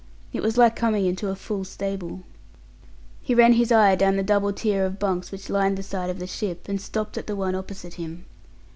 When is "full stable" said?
1.35-2.23